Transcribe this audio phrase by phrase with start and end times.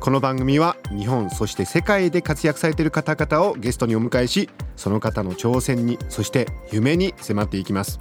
[0.00, 8.00] この番組は日本そして世界で活躍されている方々をゲストにお迎えしその方の挑戦にそして夢に迫っていきます。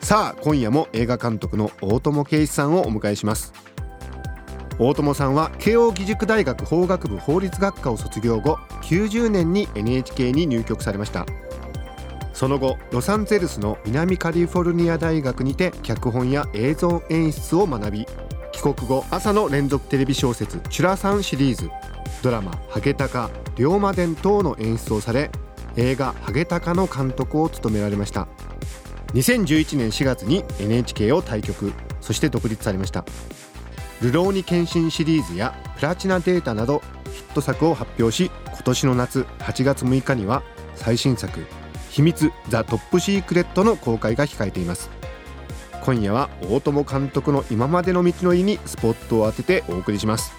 [0.00, 3.52] さあ今夜も映画監督の大友圭一さんをお迎えします。
[4.80, 11.24] 大友さんは慶應義塾大学法学部法律学科を卒業後90年に NHK に入局されました。
[12.32, 18.06] その後ロサンゼルスの南カリフォルニア大学にて脚本や映像演出を学び
[18.64, 21.70] 国後朝の連続テレビ小説「チュラさん」シリーズ。
[22.22, 25.30] ドラマ「ハゲタカ」「龍馬伝」等の演出をされ
[25.76, 28.26] 映画「ハゲタカ」の監督を務められました。
[29.12, 33.04] 2011年4月に NHK を退局そして独立されました
[34.00, 36.80] 「ルローニケンシン」シリーズや「プラチナデータ」など
[37.12, 40.42] ヒット作を発表し今年の夏8月6日には
[40.74, 41.44] 最新作
[41.90, 45.03] 「秘密ザ・トップシークレット」の公開が控えています。
[45.84, 50.32] 今夜は大友監督の今までの道のりにスポットを当ててお送りします。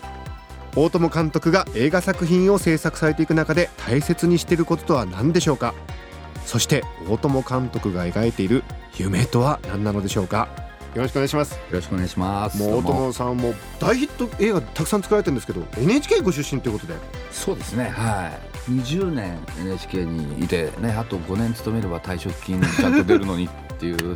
[0.76, 5.76] 大友監督が映画作品を制作されていく中で大切にしていることとは何でしょうか？
[6.46, 8.64] そして大友監督が描いている
[8.98, 10.50] 夢とは何なのでしょうか？
[10.96, 11.54] よろしくお願いします。
[11.54, 12.58] よろしくお願いします。
[12.58, 13.54] もう大友さんも。
[13.80, 16.96] 大ヒット映画たくさん作られてるんですけど NHK ご出身ということで。
[17.32, 17.90] そうですね。
[17.90, 18.32] は
[18.68, 18.72] い。
[18.72, 24.16] 20年 NHK にいてねあと5年勤めれば退職金ちゃんと出るのにっていう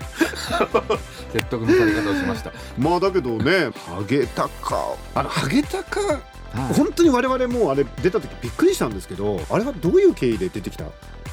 [1.34, 2.52] 説得のされ方をしました。
[2.78, 4.78] まあだけどねハゲタカ。
[5.16, 6.74] あのハゲタカはい。
[6.74, 10.86] 本当に我々もあれ出た時びっくりしたんですけどあれはどういう経緯で出てきた？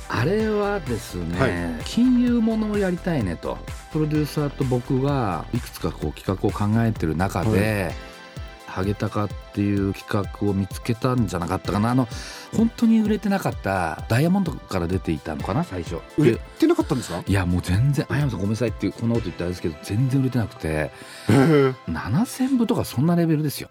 [0.09, 1.85] あれはですね、はい。
[1.85, 3.59] 金融ものをやりたいねと。
[3.93, 7.93] プロデューサーと僕がいくつかこう企画を考えてる中で、
[8.77, 11.93] ハゲタカっていう企画を見つけたんじゃなかったかな。
[11.93, 12.07] あの
[12.55, 15.65] 本当に売れてなかったダイヤモンドから出ていたのかな。
[15.65, 15.97] 最初。
[16.19, 17.25] 売れてなかったんですか？
[17.27, 20.69] いやもう全然「あやまさんごめんなさい」っていうこんなこと言ったらあれですけど全然売れてなくて。
[20.69, 20.91] へ
[21.31, 23.71] え7,000部とかそんなレベルですよ。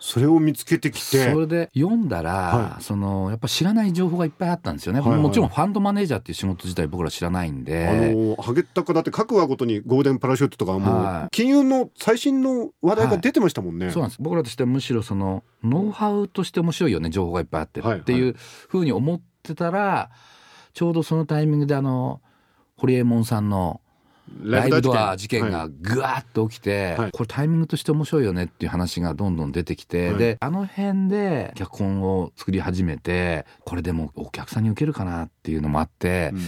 [0.00, 1.30] それを見つけてきて。
[1.30, 2.82] それで読んだら、はい。
[2.82, 7.86] そのやっぱ知らない情報がいっぱいあったんですよね、はいはいもちろんファンドマネージャーっていう仕事自体僕ら知らないんで。
[7.86, 11.26] あのハゲタカだって各話ごとにゴールデンパラシュートとかもはい。
[11.26, 14.22] う金融の最新の話題が出てましたもんね、そうなんです。
[14.22, 20.10] 僕らとしてはむしろそのノウハウとして面白いよね情報がいっぱいあってはいっていうふうに思ってたら
[20.72, 22.22] ちょうどそのタイミングであの
[22.76, 23.80] 堀エモ門さんの
[24.42, 27.10] ライブドア事件はがぐわーっと起きて、はい。
[27.12, 30.18] これタイミングとして面白いよねっていう話がどんどん出てきて、はい。
[30.18, 36.42] であの辺で脚本を作り始めてこれでもお客さんに受けるかなっていうのもあって、いうん。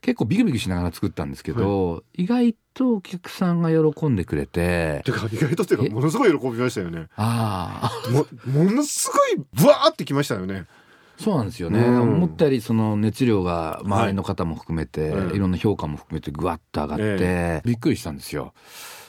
[0.00, 7.08] 結構ビクビクしながら作ったんですけど、意外とお客さんが喜んでくれててか意外とっていうかものすごい喜びましたよね。
[7.16, 10.66] ああもものすごいブワーってきましたよね
[11.20, 12.00] そうなんですよね、うん。
[12.00, 18.54] 思ったよりその熱量が周りの方も含めて、はいい、ろんな評価も含めてぐわっと上がって、えびっくりしたんですよ。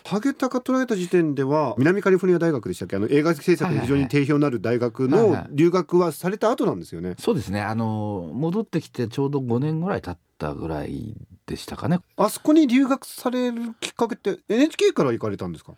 [0.04, 2.96] ハゲタカ捉えた時点では南カリフォルニア大学でしたっけ？
[2.96, 5.48] あの映画制作に非常に定評のある大学はいのはい。
[5.52, 7.16] 留学はされた後なんですよね。
[7.20, 7.62] そうですね。
[7.62, 12.00] あの戻ってきてちょうど5年ぐらい経ったぐらいでしたかね。
[12.18, 15.74] あそこに留学されるきっかけって NHK から行かれたんですか？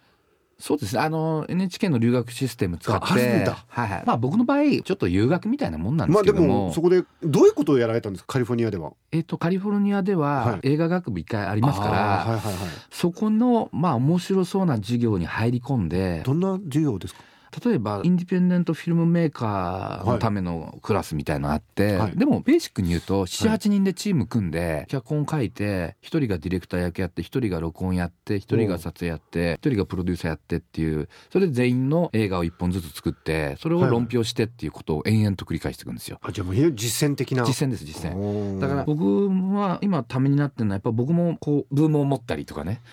[0.59, 1.01] そうですね。
[1.01, 3.65] あの NHK の留学システム使ってああるんだ。
[3.67, 8.33] はいはい、まあ僕の場合ちょっと留学みたいなもんなんでまあですけども,、もそこでどういうことをやられたんですか？
[8.33, 8.93] カリフォルニアでは。
[9.11, 10.59] えっとカリフォルニアでははい。
[10.63, 12.53] 映画学部一回ありますから、はいはいはい。
[12.91, 17.21] そこのまあ面白そうな授業に入り込んでどんな授業ですか？
[17.65, 22.17] 例えばインディペンデントフィルムメーカーのためのクラスみたいのがあって、はい。
[22.17, 36.19] でもベーシックに言うとは78人でチーム組んで脚本書いて1人がディレクター役やって1人が録音やって1人が撮影やって1人がプロデューサーやってっていうそれで全員の映画を1本ずつ作ってそれを論評してっていうことを延々と繰り返していくんですよ。
[36.21, 37.43] あじゃあもう実践的な。
[37.43, 38.13] 実践です実践。
[38.13, 42.81] 践だから僕は今ためになってるのはやっぱ僕もこうブームを持ったりとかね。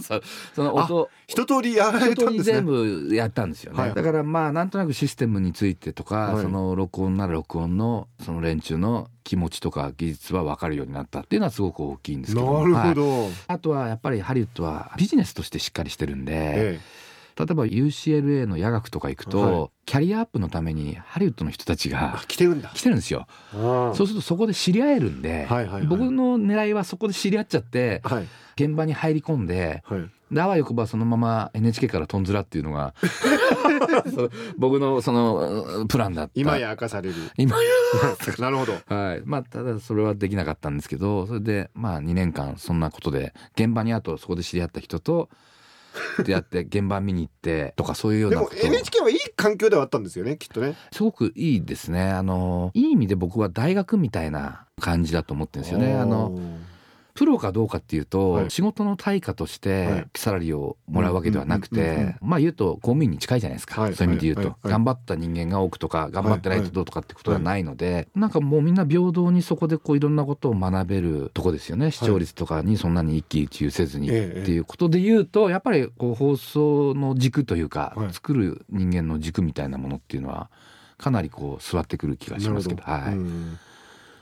[0.54, 2.54] その音一通りやられたんですね。
[2.54, 3.94] 全部やったんですよね、はい。
[3.94, 6.42] だからまあなんとなくシステムについてとか、はい。
[6.42, 12.94] その録音なら録音のその連中の気持ちとか技術は分かるようになったっていうのはすごく大きいんですけどなるほはい。
[12.94, 16.80] ど、あとはやっぱりハリウッドはビジネスとしてしっかりしてるんで、え
[17.36, 19.70] 例えば UCLA の夜学とか行くと、はい。
[19.86, 22.70] キャリアアップのためにハリウッドの人たちえがあ来てるんだ。
[22.74, 23.26] 来てるんですよ。
[23.52, 23.92] あ。
[23.94, 25.86] そうするとそこで知り合えるんで、はいはいはい。
[25.86, 28.26] 僕の狙いはそこで知り合っちゃってはい。
[28.56, 32.94] 現場に入り込んではいであわよくばそのまま NHK からとんずらっていうのが
[34.56, 36.32] 僕のそのプランだった。
[36.34, 37.14] 今や明かされる。
[37.36, 37.70] 今や。
[38.38, 38.72] なるほど。
[38.86, 39.22] はい。
[39.24, 45.28] まあただそれはできなかったんですけどそれでまあ2年間そんなことで現場にあとそこで知り合った人と
[46.24, 50.74] 出会って 現場見に行ってとかそういうようでもなことを NHK はいい環境ではあったんですよねきっとね。
[50.92, 52.10] すごくいいですね。
[52.10, 55.94] あのいい意味で僕は大学みたいな感じだと思ってるんですよね。
[55.94, 56.36] あの
[57.14, 58.50] プロかどうかっていうと、はい。
[58.50, 60.04] 仕事の対価としはい。
[60.12, 63.94] てサラリーをもらうわけではなくてまあ言うと公務員に近いじゃないですか、はい。
[63.94, 71.92] そういう意味で言うと、頑張った人間が多くとか頑張ってないとどうとかってことはないので、なんかもうみんな平等にそこでこういろんなことを学べるとこですよね。
[71.92, 78.12] 視聴率とかにそんなに一喜一憂せずにってええいうことで言うとやっぱりこう放送の軸というか、はい。
[78.12, 80.50] 作る人間の軸みたいなものっていうのは
[80.98, 82.82] かなりこう座ってくる気がしますけど。
[82.82, 83.14] はい。
[83.14, 83.58] うん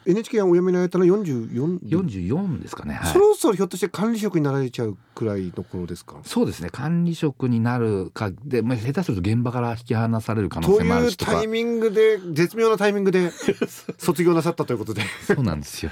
[0.07, 3.13] NHK がお辞めになられたのは44 44ですかね、はい。
[3.13, 6.17] そろそろひょっとして管理職になられちゃうくらいの頃ですか？
[6.25, 6.71] そうですね。
[6.71, 11.33] 管理職になるかで、まあ、下手すると現場から引き離される可能と性もあいうるしとか。
[11.33, 13.31] タイミングで絶妙なタイミングで
[13.99, 15.03] 卒業なさったということで。
[15.27, 15.91] そうなんですよ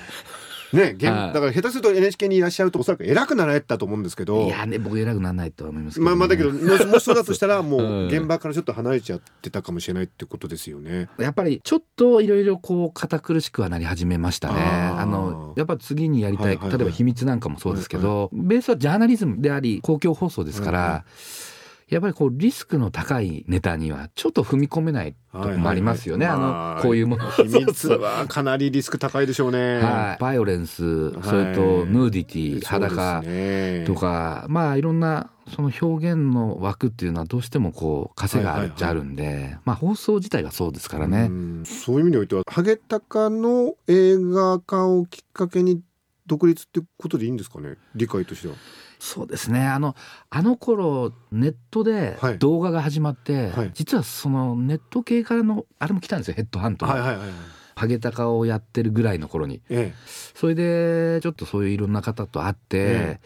[0.72, 4.46] ねだから下手すると NHK にいらっしゃるとおそらく偉くなられてたと思うんですけど。
[4.46, 8.06] いやね僕偉くならないとは思いますけど、ね、まあまあだけどもしそうだとしたら もううん。
[8.08, 11.08] 現場からちょっと離れちゃってたかもしれないってことですよね。
[11.18, 14.60] やっぱりちょっといろいろこう堅苦しくはなり始めましたね。
[14.60, 16.78] あのやっぱ次にやりたい,、はいはいはい。
[16.78, 21.04] 例えば秘密なんかもそうですけど、ベースはジャーナリズムであり公共放送ですから、はいは
[21.90, 26.26] やっぱりこうリスクの高いネタにはちょっと踏み込めないとこもありますよね。
[26.26, 29.80] はいはいはいあのこういうもの秘密はかなりリスク高いでしょうね。
[29.80, 33.22] はい、バイオレンス、それとヌーディティ、裸
[33.86, 41.26] とか、まあいろんなその表現の枠っていうのはどうしてもこう枷があるっちゃあるんで、まあ放送自体がそうですからね。
[41.28, 45.80] うんそういう意味においてはハゲタカの映画化をきっかけに
[46.26, 47.74] 独立ってことでいいんですかね？
[47.96, 48.54] 理解としては。
[49.00, 49.66] そうですね。
[49.66, 49.96] あの
[50.28, 52.38] あの頃ネットではい。
[52.38, 53.70] 動画が始まって、はい。
[53.74, 57.30] 実はそのネット系からのあれも来たんですよヘッドハントが、はいはいはいはい。
[57.74, 59.62] ハゲタカをやってるぐらいの頃に。
[59.70, 59.94] え
[60.34, 63.20] それでちょっとそういういろんな方と会って、え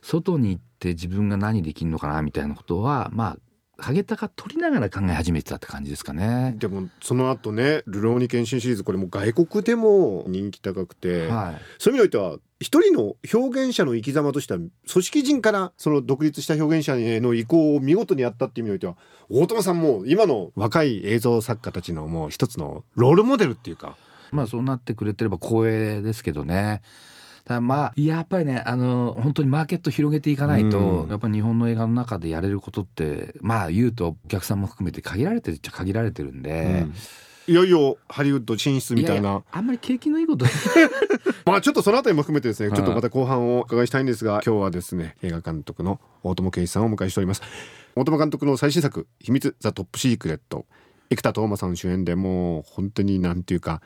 [0.00, 6.54] 外に行って自分が何できるのかなみたいなことはまあハゲタカ取りながら考え始めてたって感じですかえね。
[6.56, 18.96] でもその後ね「ルローニケンシン」シリーズこれもう外国でも人気高くて、はい、そういう意味においては一人の表現者の生き様としては組織人からその独立した表現者への移行を見事にやったっていう意味においては
[19.30, 23.96] 大友さんも今の若い映像作家たちのもう一つのロールモデルっていうか
[24.32, 26.82] まあそうなってくれてれば光栄ですけどね。
[27.44, 36.86] ただまあやっぱりねあの本当にマーケット広げていかないと、うんやっぱり日本の映画の中でやれることってまあ言うとお客さんも含めて限られてるっちゃ限られてるんで、
[37.48, 39.42] いよいよハリウッド進出みたいな。
[39.50, 40.44] あんまり景気のいいこと。
[41.46, 42.76] まあちょっとそのあたりも含めてですね、はい。
[42.76, 47.42] ちょっとまた後半をお伺いしたいんですが今日はですね映画監督の大友圭一さんをお迎えしております。
[47.96, 50.66] 大友監督の最新作「秘密ザ・トップシークレット」
[51.08, 53.80] 生田斗真さん主演でもう本当になんていうか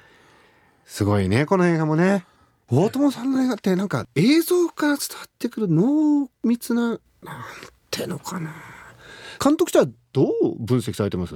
[0.84, 2.26] すごいねこの映画もね。
[2.68, 6.98] 大友さんの映画ってなんか映像から伝わってくる濃密ななん
[7.92, 8.52] てのかな。
[9.40, 11.34] 監督としてはどう分析されてます？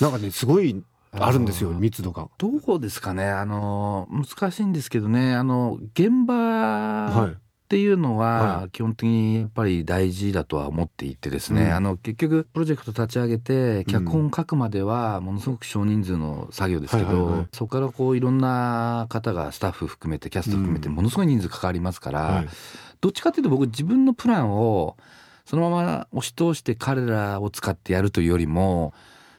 [0.00, 2.28] なんかねすごいあるんですよ密度が。
[2.38, 3.28] どうですかね？
[3.28, 5.34] あの難しいんですけどね。
[5.34, 7.32] あの現場はい。
[7.32, 7.34] っ
[7.72, 11.72] ていうのはは基本的にやっぱり大事だとは思っていてですね、うん。
[11.72, 17.46] あの結局プロジェクト立ち上げて脚本書くまではものすごく少人数の作業ですけど、はいはいはい。
[17.54, 20.96] そこからこういろんな方がスタッフ含めてキャスト含めてうん。
[20.96, 22.48] ものすごい人数関わりますから、はい。
[23.00, 24.98] どっちかっていうと僕自分のプランを
[25.46, 28.92] そのまま押し通して彼らを使ってやるというよりも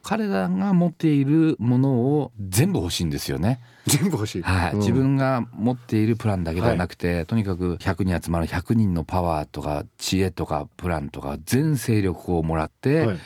[0.04, 3.62] 彼らが持っているものを全部欲しいんですよね。
[3.88, 4.42] 全部欲しい。
[4.42, 13.18] はい、うん自分が持っているプランだけではなくて、とにかく100人集まる100人のパワーとか知恵とかプランとか全勢力をもらって、はい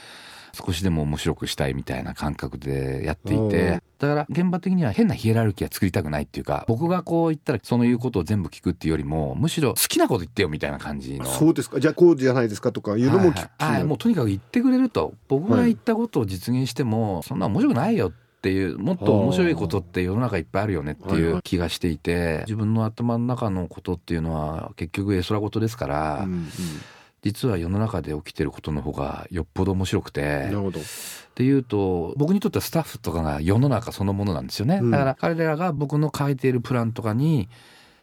[0.58, 3.82] 少しでも面白くしたいみたいな感覚でやっていて。
[4.00, 11.26] だから現場的には変なヒエラルキーは作りたくないっていうか僕がこう言ったらその言うことを全部聞くっていうよりもむしろ好きなこと言ってよみたいな感じの。
[11.26, 11.80] そうですか。
[11.80, 26.48] じゃあこうじゃないですかとかいうのも聞きはいはいはいもうとにかく言ってくれると僕が言ったことを実現しても、そんな面白くないよっていうもっと面白いことって世の中いっぱいあるよねっていう気がしていて自分の頭の中のことっていうのは結局絵空事ですから、うんうん
[27.24, 30.22] 実は世の中で起きてることの方がよっぽど面白くて。
[30.46, 30.80] なるほど。
[30.80, 30.84] っ
[31.36, 34.92] ていうと僕にとってはスタッフとかが世の中そのものなんですよね、うん。
[34.92, 37.48] だから彼らが僕の書いているプランとかに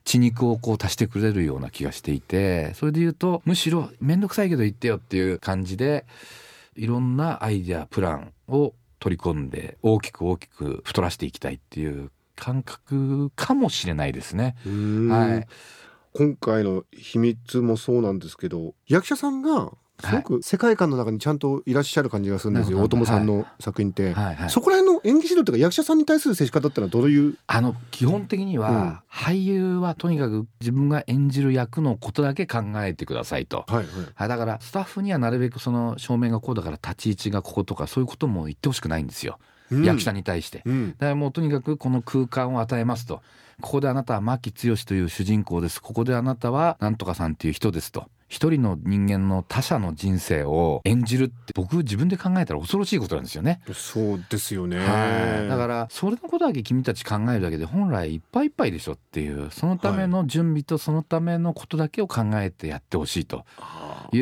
[0.05, 6.05] 血肉をこう足してくれるような気がしていてそれで言うとむしろ面倒くさいけど言ってよっていう感じで
[6.77, 14.57] いろんなアイデアプランを取り込んで大きく大きく太らせていきたいっていう感覚かもしれないですね。
[14.67, 15.09] うん。
[15.09, 15.47] はい、
[16.17, 22.97] 今回の秘密もそうなんですけど役者さんがすごく世界観の中にちゃんといらっしゃる感じがするんですよ、なるほど。
[22.97, 24.35] 大友さんの作品って、はい。
[24.35, 24.51] はい。
[24.51, 27.37] そこら辺の演技指導というか役者さんに対する接し方ってのはどういう？
[27.47, 33.65] あの基本的には、俳優はとにかく自分が演じる役のことだけ考えてくださいと。
[33.69, 33.87] はいはい。
[34.15, 40.63] はい、だからスタッフにはなるべくその照明がこうだから立ち位置がこことかそういうことも言ってほしくないんですよ、うん役者に対して。
[40.65, 40.91] うん。
[40.93, 43.23] だからもうとにかくこの空間を与えますと。
[43.61, 45.81] ここであなたは牧剛という主人公です。
[45.81, 48.09] ここであなたはなんとかさんっていう人ですと。
[48.29, 53.61] 一人の人間の他者の人生を演じるって僕自分で考えたら恐ろしいことなんですよね。
[53.73, 55.49] そうですよね、はい。
[55.49, 63.45] だからそれのことだけ君たち考えるだけで本来いっぱいいっぱいでしょっていうそのための準備とそのためのことだけを考えてやってほしいと。
[63.59, 63.63] い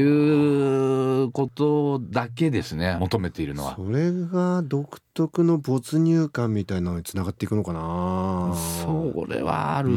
[0.00, 2.96] うことだけですね。
[3.00, 3.76] 求めているのは。
[3.76, 8.54] それが独特の没入感みたいなのにつながっていくのかな。
[8.56, 9.90] それはあある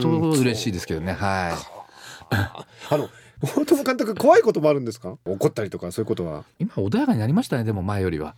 [0.00, 0.08] と
[0.40, 1.12] 嬉しいですけどね。
[1.12, 1.54] はい。
[2.30, 3.08] あの
[3.42, 5.16] 大友監督怖いこともあるんですか？
[5.24, 6.44] 怒ったりとかそういうことは。
[6.58, 8.30] 今穏やかになりましたねでも前よりは。
[8.30, 8.34] ん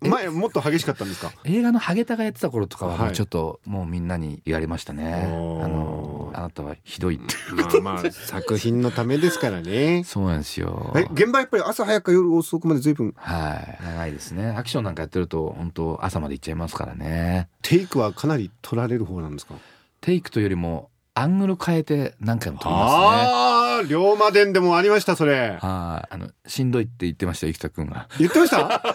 [0.00, 1.32] 前もっと激しかったんですか？
[1.44, 5.64] 映画のハゲタがやってた頃とかはちょっともうみんなに言われましたね、おー。
[5.64, 7.34] あのあなたはひどいって。
[7.80, 10.04] まあまあ作品のためですからね。
[10.04, 10.92] そうなんですよ。
[10.96, 13.84] え現場やっぱり朝早く夜遅くまで随分はい。
[13.84, 14.48] 長いですね。
[14.56, 17.48] アクションなんかやってると本当朝まで行っちゃいますからね。
[17.62, 19.54] テイクはかなり取られる方なんですか？
[20.00, 23.00] テイクというよりもアングル変えて何回も撮りますね。
[23.02, 25.58] ああ龍馬伝でもありましたそれ。
[25.60, 26.14] はい。
[26.14, 28.08] あのしんどいって言ってました生田君が。
[28.18, 28.94] 言ってました？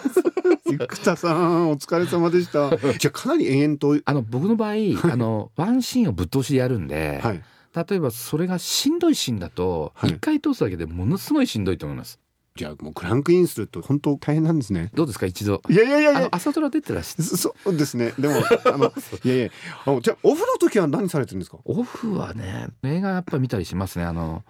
[0.78, 2.70] 生田さんお疲れ様でした。
[2.98, 4.00] じゃあかなり延々と。
[4.04, 7.42] あの僕の場合あのワンシーンをぶっ通しでやるんで、はい。
[7.88, 10.10] 例えばそれがしんどいシーンだとはい。
[10.10, 12.18] 一回通すだけでものすごいしんどいと思います、
[12.54, 14.90] じゃあもうクランクインすると本当大変なんですね。
[14.94, 15.60] どうですか一度。
[15.68, 18.14] いやいやいや朝ドラ出てらっしゃそそうですね。
[18.18, 18.92] でも あの
[19.24, 19.50] いやいや。
[19.84, 21.58] あのじゃあオフの時は何されてるんですか？
[21.66, 24.06] オフはね映画やっぱ見たりしますね。
[24.06, 24.42] あの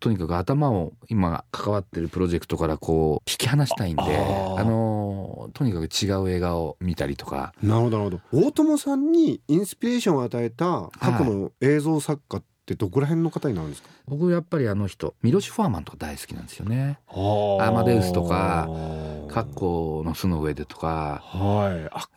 [0.00, 4.60] とにかく頭を今関わってるプロジェクトからこう引き離したいんであー。
[4.60, 4.64] あ
[5.48, 7.52] のとにかく違う映画を見たりとか。
[7.62, 8.46] なるほどなるほど。
[8.46, 16.98] 大友さんにインスピレーションを与えた過去の映像作家ってどこら辺の方になるんですか、僕やっぱりあの人ミロシ・ファーマンとか大好きなんですよね。
[17.08, 18.68] アアマデウスとか
[19.28, 21.22] 格好の巣の上でとか。
[21.24, 21.88] はい。
[21.92, 22.08] あ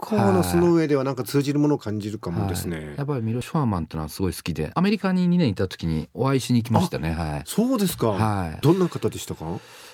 [0.00, 2.86] 格好の巣の上ではなんか通じるものを感じるかもですね、はい。
[2.96, 4.72] やっぱりミロシ・ファーマンってのはすごい好きで。
[4.74, 7.12] アメリカに2年いた時にお会いしに行きましたね。
[7.12, 7.42] はい。
[7.44, 8.58] そうですか、はい。
[8.62, 9.44] どんな方でしたか？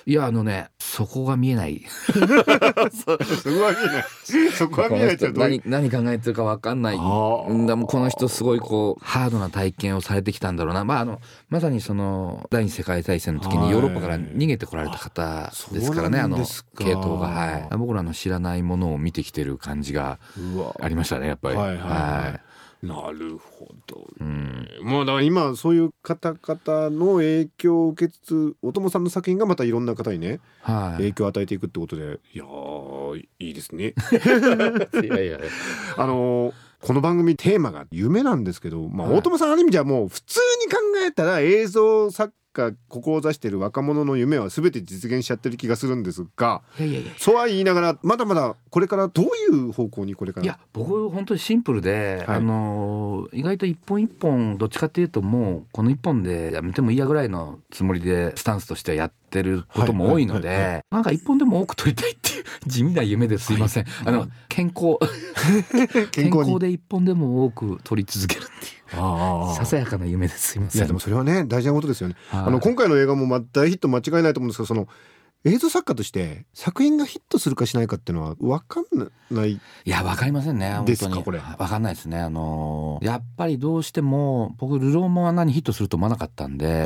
[0.05, 1.83] いやあのねそこが見えない。
[2.07, 4.51] そこは見えない。
[4.51, 6.95] そこは見えないって何 何考えてるか分かんない。
[6.95, 10.85] んだもうこの人すごいこうハードな体験をされてきたんだろうな。
[10.85, 13.65] まああのまさにその第二次世界大戦の時はい。
[13.65, 16.37] にヨーロッパから逃げてこられた方ですからねああの
[16.77, 17.27] 系統が。
[17.27, 17.77] はい。
[17.77, 20.75] 僕らの知らないものを見てきてる感じがうわ。
[20.79, 21.55] ありましたねやっぱり。
[21.55, 22.39] はいはいは
[22.83, 22.85] い。
[22.85, 24.67] なるほどうん。
[24.83, 30.97] もうだから今そういう方々の影響を受けつつお友さんの作品がまたいろんな方にねはい。
[30.97, 33.93] 影響を与えていくってことでいやーいいですね。
[35.03, 35.39] いやいや。
[35.97, 39.17] あのーこの番組テーマが夢なんですけど、まあ、はい。
[39.17, 40.77] 大友さんある意味じゃもう普通に考
[41.07, 46.61] えたら映像作家志している若者の夢は全て実現しちゃってる気がするんですが
[47.17, 50.43] そうは言いながらまだまだこれからどういう方向にこれから？
[50.43, 52.37] いや僕本当にシンプルで、はい。
[52.37, 60.65] あの意外と一本一本どっちかっていうともうこの一本でやめてもいいやぐらいのつもりでスタンスとしてはやってることも多いのはいはいはい。
[60.77, 64.97] でなんか一本でも多く撮りたいっていう地味な夢ですいません、あの 健康
[65.71, 68.41] 健 健康で一本でも多く撮り続ける
[68.91, 70.57] ささやかな夢です。
[70.57, 70.79] いません。
[70.79, 72.15] いやでもそれはね大事なことですよね。
[72.29, 72.39] はい。
[72.45, 74.87] あの今回の映画もまあ大ヒット間違いないと思うんですけどその
[75.47, 78.83] 映像作家として作品がヒットするかしないかっていうのは分かん
[79.31, 79.51] ない。
[79.53, 80.67] いや、わかりませんね。
[80.67, 80.85] 本当に。
[80.87, 81.39] ですかこれ。
[81.39, 82.19] わかんないですね。
[82.19, 86.83] あのーやっぱりどうしても、僕、ルローもあんなにヒットすると思わなかったんで、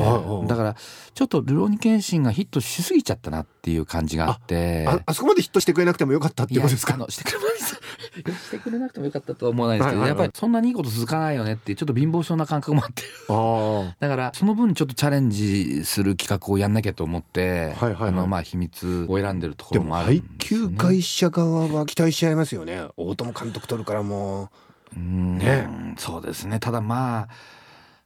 [0.48, 0.75] だから、
[1.13, 4.86] ちょっとルローニケンシンがヒットしすぎちゃったなっていう感じがあって。
[4.88, 6.98] ああそこまでヒットしてくれなくてもよかったっていやことですか？
[7.10, 7.38] してくれ
[8.34, 13.03] してくれなくてもよかったとは思わないですけど、やっぱりそんなにいいこと続かないよねってちょっと貧乏症な感覚もあって。
[13.30, 18.10] あだからその分ちょっとチャレンジする企画をやんなきゃと思って、はいはいはい。
[18.10, 20.77] あのまあ秘密を選んでるところもあるんですよ給ね。
[20.77, 22.88] 会社側は期待しちゃいますよね。
[22.98, 24.50] 大友監督取るからも
[24.96, 25.00] う。
[25.00, 25.38] ーん。
[25.38, 25.96] ね。
[25.98, 26.60] そうですね。
[26.60, 27.27] ただまあ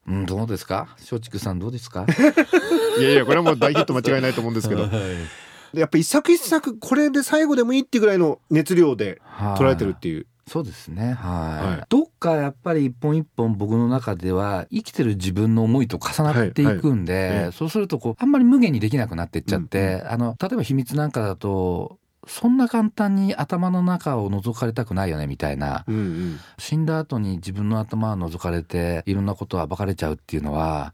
[0.07, 0.87] うんどうですか？
[0.99, 2.05] 松竹さんどうですか？
[2.07, 2.07] う
[3.01, 4.87] いやいやこれはもう大ヒット間違いないと思うんですけど。
[4.87, 5.25] で
[5.81, 9.61] やっぱ一作一作これで最後でもいいっていうぐらいの熱量ではい。
[9.61, 11.13] 捉えてるっていうそうですね。
[11.13, 11.85] はい、はい。
[11.89, 17.29] どっかやっぱり一本一本僕の中では生きてる自分の思いと重なっていくんで、はい。
[17.29, 17.37] はい。
[17.45, 21.97] ええそうするとこうあんまり無限にできなくなってっちゃって、あの例えば秘密なんかだと
[22.27, 25.83] そんな簡単に頭の中を覗かれたくないよねみたいな。
[25.87, 26.39] うんうん。
[26.59, 30.93] 死んだ後に自分の頭を覗かれていろんなことは暴かれちゃうっていうのは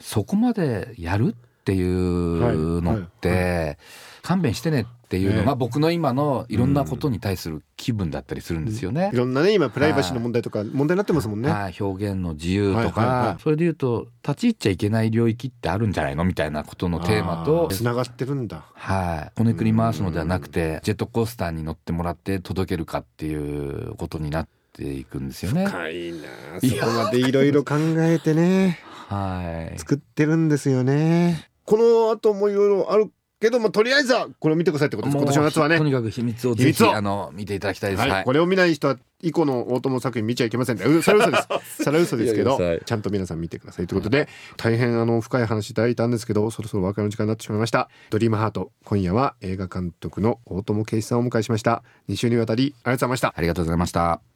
[0.00, 3.76] そこまでやるっていうのって、はい。
[4.22, 5.44] 勘弁してねっていうのね。
[5.44, 9.10] が僕の今のいろんなことに対する気分だったりするんですよね。
[9.12, 11.50] いろんなね今プライバシーの問題とか問題になってますもんね。
[11.50, 13.42] はい、表現の自由とか、はいはいはい。
[13.42, 18.64] それで言うと立ち入っちゃいけない領域ってあるんじゃないのみたいなことのテーマとつながってるんだ。
[18.72, 25.66] はい、こねくり回すのではなくてジェットコースターに乗ってもらって届けるかっていうことになっていくんですよね。
[25.66, 26.18] 深いな
[26.56, 26.60] あ。
[26.60, 28.78] そこまでいろいろ考えてね。
[29.12, 31.50] はい、作ってるんですよね。
[31.64, 35.84] この後もいろいろあるけどもとりあえずはこれを見てくださいってことです今年の夏はねと。
[35.84, 38.00] にかく秘密をぜひあの見ていただきたいです。
[38.00, 41.82] はい、はいこれを見ない人は以降の大友作品見ちゃいけませんそれは嘘です。
[41.82, 47.88] それは嘘ですけどちゃんと皆さん見てくださいということで大変あの深い話いただいたんですけどそろそろお別れの時間になってしまいました。
[48.10, 51.82] ドリームハート今夜は映画監督の大友圭一さんをお迎えしました。
[52.08, 53.34] 2週にわたりありがとうございました。
[53.36, 54.31] ありがとうございました。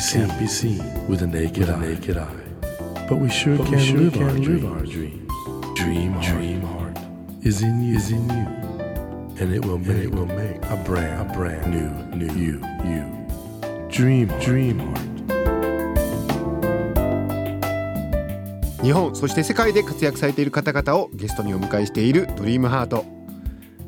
[0.00, 1.80] Seen, can't be seen with a naked, eye.
[1.80, 2.26] naked eye.
[3.08, 4.80] But we sure But we can, sure live, can our live our.
[5.74, 6.98] Dream, heart, dream heart
[7.42, 8.46] is in you, is in you,
[9.40, 13.04] and it will make, it will make a brand, a brand new, new you, you.
[13.90, 15.10] Dream, heart, dream heart.
[18.82, 23.04] 日本そして世界で活躍されている方々をゲストにお迎えしているドリームハート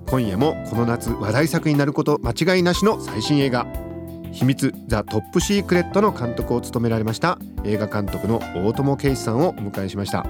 [0.07, 3.66] 今夜もこの夏話題作になること間違いなしの最新映画
[4.33, 10.27] 秘密ザ・トップシークレットの監督を務められました映画監督の大友圭一さんをお迎えしました。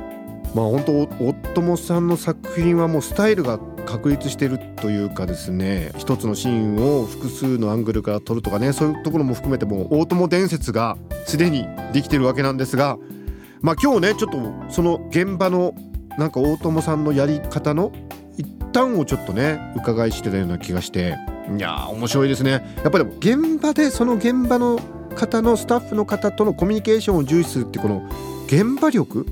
[0.55, 0.93] まあ本当
[1.25, 12.99] 大友さんの作品はもうスタイルが確立してるというかですね一つのシーンを複数のアングルから撮るとかねそういうところも含めても大友伝説がすでにできてるわけなんですが
[13.61, 14.39] まあ今日ねちょっと
[14.71, 15.75] その現場の
[16.19, 17.93] なんか大友さんのやり方の
[18.37, 21.17] 一端をちょっとね伺いしてたような気がして
[21.57, 22.51] いやー面白いですね。
[22.83, 24.79] やっぱり現場でその現場の
[25.15, 28.09] 方のスタッフの方とのコミュニケーションを重視するってこの
[28.47, 29.27] 現場力？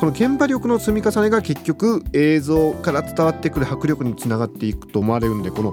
[0.00, 5.72] この現場力の積み重ねが結局映像から伝わってくる迫力につながっていくと思われるんでこの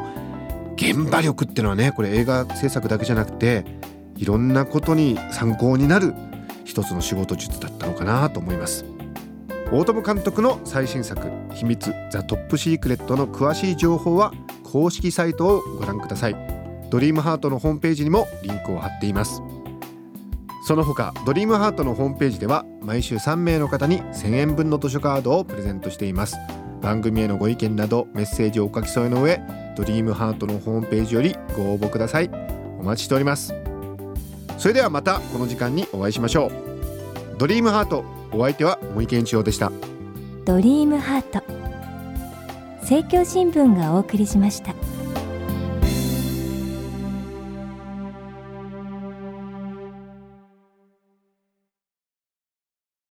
[0.76, 3.66] 現場力っていうのはねこれ映画制作だけじゃなくて
[4.16, 6.14] いろんなことに参考になる
[6.64, 8.86] 一つの仕事術だったのかなと思います。
[9.74, 16.36] 大友監督の最新作「秘密ザ・トップシークレット」の詳しい情報は公式サイトをご覧ください。
[16.90, 19.42] ドリームハートのホームページにもリンクを貼っています。
[20.68, 26.36] その他ドリームハートのホームページでは毎週3名の方に1000円分の図書カードをプレゼントしています。
[26.82, 29.40] 番組へのご意見などメッセージをお書き添えの上
[29.78, 32.30] ドリームハートのホームページよりご応募ください。
[32.78, 33.54] お待ちしております。
[34.58, 36.52] それではまたこの時間にお会いしましょう。
[37.38, 39.72] ドリームハートお相手は森健一郎でした。
[40.46, 41.44] ドリームハート。
[42.82, 44.74] 政教新聞がお送りしました。